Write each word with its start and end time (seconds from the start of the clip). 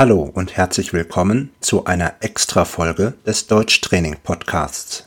Hallo 0.00 0.22
und 0.22 0.56
herzlich 0.56 0.94
willkommen 0.94 1.52
zu 1.60 1.84
einer 1.84 2.14
Extra-Folge 2.20 3.12
des 3.26 3.48
Deutschtraining 3.48 4.16
Podcasts. 4.22 5.06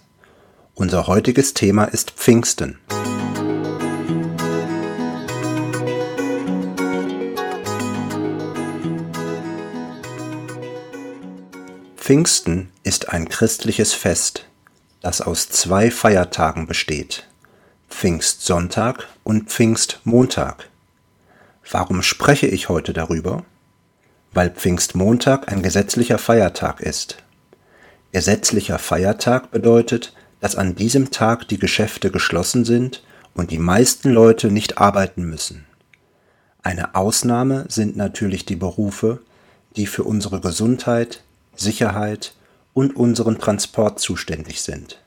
Unser 0.76 1.08
heutiges 1.08 1.56
Thema 1.56 1.86
ist 1.86 2.12
Pfingsten. 2.12 2.78
Pfingsten 11.97 12.69
ist 12.83 13.10
ein 13.10 13.28
christliches 13.29 13.96
Fest, 13.96 14.46
das 15.01 15.21
aus 15.21 15.49
zwei 15.49 15.89
Feiertagen 15.89 16.67
besteht, 16.67 17.27
Pfingstsonntag 17.89 19.07
und 19.23 19.49
Pfingstmontag. 19.49 20.70
Warum 21.71 22.03
spreche 22.03 22.45
ich 22.45 22.70
heute 22.70 22.94
darüber? 22.94 23.44
Weil 24.34 24.50
Pfingstmontag 24.50 25.52
ein 25.52 25.62
gesetzlicher 25.62 26.18
Feiertag 26.18 26.81
ist. 26.81 27.17
Gesetzlicher 28.12 28.80
Feiertag 28.80 29.52
bedeutet, 29.52 30.13
dass 30.40 30.55
an 30.55 30.76
diesem 30.76 31.12
Tag 31.12 31.48
die 31.48 31.59
Geschäfte 31.59 32.12
geschlossen 32.12 32.66
sind 32.66 33.04
und 33.34 33.52
die 33.52 33.59
meisten 33.59 34.09
Leute 34.09 34.52
nicht 34.52 34.77
arbeiten 34.77 35.23
müssen. 35.23 35.66
Eine 36.62 36.95
Ausnahme 36.95 37.66
sind 37.70 37.98
natürlich 37.98 38.45
die 38.45 38.55
Berufe, 38.55 39.20
die 39.76 39.88
für 39.88 40.04
unsere 40.04 40.40
Gesundheit, 40.40 41.23
Sicherheit 41.55 42.34
und 42.73 42.95
unseren 42.95 43.38
Transport 43.38 43.99
zuständig 43.99 44.62
sind. 44.62 44.99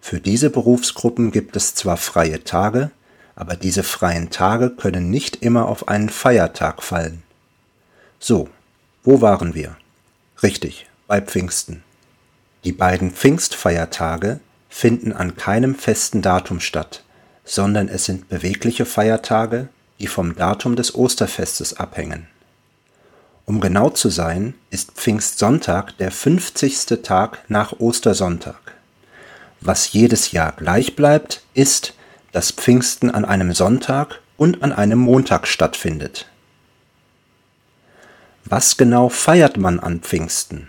Für 0.00 0.20
diese 0.20 0.50
Berufsgruppen 0.50 1.30
gibt 1.30 1.56
es 1.56 1.74
zwar 1.74 1.96
freie 1.96 2.44
Tage, 2.44 2.90
aber 3.36 3.56
diese 3.56 3.82
freien 3.82 4.30
Tage 4.30 4.70
können 4.70 5.10
nicht 5.10 5.42
immer 5.42 5.68
auf 5.68 5.88
einen 5.88 6.08
Feiertag 6.08 6.82
fallen. 6.82 7.22
So, 8.18 8.48
wo 9.08 9.22
waren 9.22 9.54
wir? 9.54 9.74
Richtig, 10.42 10.86
bei 11.06 11.22
Pfingsten. 11.22 11.82
Die 12.64 12.72
beiden 12.72 13.10
Pfingstfeiertage 13.10 14.38
finden 14.68 15.14
an 15.14 15.34
keinem 15.34 15.76
festen 15.76 16.20
Datum 16.20 16.60
statt, 16.60 17.04
sondern 17.42 17.88
es 17.88 18.04
sind 18.04 18.28
bewegliche 18.28 18.84
Feiertage, 18.84 19.70
die 19.98 20.08
vom 20.08 20.36
Datum 20.36 20.76
des 20.76 20.94
Osterfestes 20.94 21.72
abhängen. 21.72 22.26
Um 23.46 23.62
genau 23.62 23.88
zu 23.88 24.10
sein, 24.10 24.52
ist 24.68 24.92
Pfingstsonntag 24.92 25.96
der 25.96 26.10
50. 26.10 27.02
Tag 27.02 27.38
nach 27.48 27.80
Ostersonntag. 27.80 28.60
Was 29.62 29.90
jedes 29.90 30.32
Jahr 30.32 30.52
gleich 30.52 30.96
bleibt, 30.96 31.40
ist, 31.54 31.94
dass 32.32 32.50
Pfingsten 32.50 33.10
an 33.10 33.24
einem 33.24 33.54
Sonntag 33.54 34.20
und 34.36 34.62
an 34.62 34.74
einem 34.74 34.98
Montag 34.98 35.46
stattfindet. 35.46 36.26
Was 38.50 38.78
genau 38.78 39.10
feiert 39.10 39.58
man 39.58 39.78
an 39.78 40.00
Pfingsten? 40.00 40.68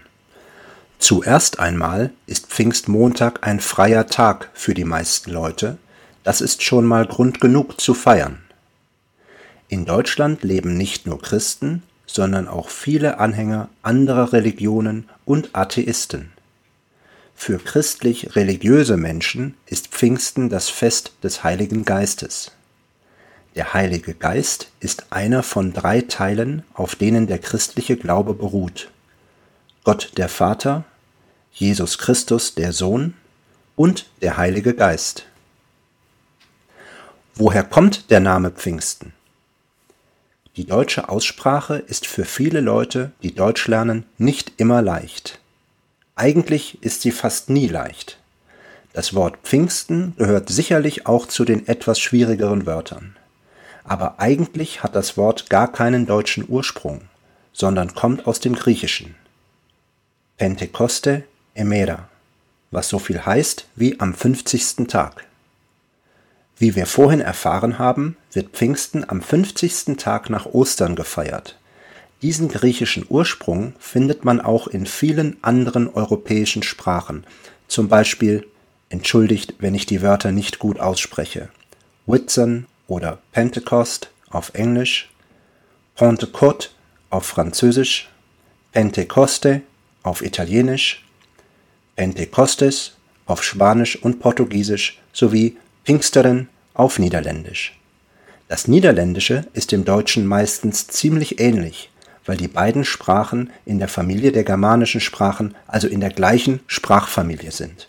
Zuerst 0.97 1.59
einmal 1.59 2.11
ist 2.25 2.47
Pfingstmontag 2.47 3.47
ein 3.47 3.61
freier 3.61 4.08
Tag 4.08 4.49
für 4.53 4.73
die 4.73 4.83
meisten 4.83 5.31
Leute, 5.31 5.77
das 6.25 6.41
ist 6.41 6.61
schon 6.61 6.83
mal 6.83 7.05
Grund 7.05 7.39
genug 7.39 7.80
zu 7.80 7.94
feiern. 7.94 8.39
In 9.69 9.85
Deutschland 9.85 10.44
leben 10.44 10.75
nicht 10.75 11.07
nur 11.07 11.22
Christen, 11.22 11.83
sondern 12.05 12.50
auch 12.50 12.67
viele 12.67 13.17
Anhänger 13.17 13.69
anderer 13.81 14.33
Religionen 14.33 15.07
und 15.23 15.55
Atheisten. 15.55 16.33
Für 17.33 17.59
christlich 17.59 18.35
religiöse 18.35 18.97
Menschen 18.97 19.55
ist 19.67 19.88
Pfingsten 19.88 20.50
das 20.50 20.67
Fest 20.67 21.13
des 21.23 21.45
Heiligen 21.45 21.85
Geistes. 21.85 22.52
Der 23.60 23.74
Heilige 23.74 24.14
Geist 24.14 24.72
ist 24.80 25.12
einer 25.12 25.44
von 25.44 25.74
drei 25.74 26.00
Teilen, 26.00 26.64
auf 26.74 26.96
denen 26.96 27.28
der 27.28 27.40
christliche 27.40 27.98
Glaube 27.98 28.34
beruht. 28.34 28.90
Gott 29.84 30.14
der 30.16 30.30
Vater, 30.30 30.86
Jesus 31.52 31.98
Christus 31.98 32.56
der 32.56 32.72
Sohn 32.72 33.16
und 33.76 34.10
der 34.22 34.38
Heilige 34.38 34.74
Geist. 34.74 35.26
Woher 37.36 37.66
kommt 37.66 38.09
der 38.12 38.22
Name 38.22 38.52
Pfingsten? 38.52 39.12
Die 40.56 40.66
deutsche 40.66 41.09
Aussprache 41.09 41.80
ist 41.80 42.08
für 42.08 42.24
viele 42.24 42.62
Leute, 42.62 43.12
die 43.24 43.36
Deutsch 43.36 43.68
lernen, 43.68 44.06
nicht 44.18 44.53
immer 44.56 44.81
leicht. 44.81 45.38
Eigentlich 46.16 46.81
ist 46.81 47.02
sie 47.02 47.12
fast 47.12 47.50
nie 47.50 47.68
leicht. 47.68 48.19
Das 48.94 49.14
Wort 49.16 49.36
Pfingsten 49.44 50.14
gehört 50.16 50.48
sicherlich 50.48 51.08
auch 51.08 51.25
zu 51.25 51.44
den 51.44 51.68
etwas 51.68 52.00
schwierigeren 52.00 52.66
Wörtern. 52.66 53.18
Aber 53.89 54.19
eigentlich 54.19 54.83
hat 54.83 54.95
das 54.95 55.17
Wort 55.17 55.50
gar 55.50 55.72
keinen 55.72 56.05
deutschen 56.05 56.45
Ursprung, 56.47 57.01
sondern 57.53 57.95
kommt 57.95 58.27
aus 58.27 58.39
dem 58.39 58.53
Griechischen. 58.53 59.16
Pentekoste 60.38 61.23
emera, 61.55 62.07
was 62.69 62.88
so 62.88 63.00
viel 63.00 63.25
heißt 63.25 63.66
wie 63.75 64.00
am 64.00 64.13
50. 64.13 64.88
Tag. 64.88 65.25
Wie 66.59 66.75
wir 66.75 66.85
vorhin 66.85 67.19
erfahren 67.19 67.79
haben, 67.79 68.16
wird 68.31 68.51
Pfingsten 68.51 69.09
am 69.09 69.23
50. 69.23 69.97
Tag 69.97 70.29
nach 70.29 70.45
Ostern 70.45 70.95
gefeiert. 70.95 71.57
Diesen 72.21 72.47
griechischen 72.47 73.07
Ursprung 73.09 73.73
findet 73.79 74.23
man 74.23 74.39
auch 74.39 74.67
in 74.67 74.85
vielen 74.85 75.38
anderen 75.41 75.91
europäischen 75.91 76.61
Sprachen, 76.61 77.25
zum 77.67 77.88
Beispiel, 77.88 78.45
entschuldigt, 78.89 79.56
wenn 79.57 79.73
ich 79.73 79.88
die 79.88 80.03
Wörter 80.03 80.31
nicht 80.31 80.59
gut 80.59 80.79
ausspreche, 80.79 81.50
Whitsun 82.06 82.67
oder 82.89 83.19
Pentecost 83.31 84.09
auf 84.29 84.51
Englisch, 84.53 85.09
Pentecote 85.95 86.69
auf 87.09 87.25
Französisch, 87.25 88.09
Pentecoste 88.73 89.61
auf 90.03 90.22
Italienisch, 90.22 91.05
Pentecostes 91.95 92.97
auf 93.25 93.44
Spanisch 93.44 93.95
und 93.95 94.19
Portugiesisch 94.19 95.00
sowie 95.13 95.57
Pfingsteren 95.85 96.50
auf 96.73 97.00
Niederländisch. 97.00 97.77
Das 98.47 98.67
Niederländische 98.67 99.45
ist 99.53 99.71
dem 99.71 99.85
Deutschen 99.85 100.25
meistens 100.25 100.88
ziemlich 100.88 101.39
ähnlich, 101.39 101.91
weil 102.25 102.38
die 102.38 102.47
beiden 102.47 102.83
Sprachen 102.83 103.51
in 103.66 103.77
der 103.77 103.88
Familie 103.88 104.31
der 104.31 104.44
germanischen 104.44 105.01
Sprachen, 105.01 105.56
also 105.67 105.88
in 105.88 106.00
der 106.00 106.09
gleichen 106.09 106.61
Sprachfamilie 106.66 107.51
sind. 107.51 107.88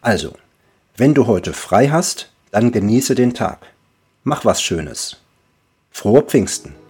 Also, 0.00 0.36
wenn 0.96 1.14
du 1.14 1.26
heute 1.26 1.52
frei 1.52 1.88
hast, 1.88 2.30
dann 2.54 2.70
genieße 2.70 3.16
den 3.16 3.34
Tag. 3.34 3.66
Mach 4.22 4.44
was 4.44 4.62
Schönes. 4.62 5.16
Frohe 5.90 6.22
Pfingsten! 6.22 6.83